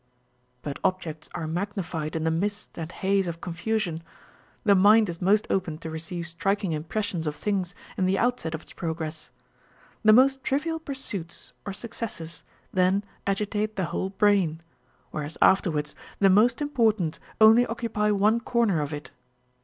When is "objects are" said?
0.83-1.45